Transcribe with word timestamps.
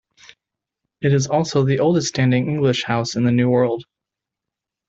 It 1.01 1.13
is 1.13 1.27
also 1.27 1.63
the 1.63 1.77
oldest 1.77 2.07
standing 2.07 2.49
English 2.49 2.85
house 2.85 3.15
in 3.15 3.23
the 3.23 3.31
New 3.31 3.49
World. 3.49 3.85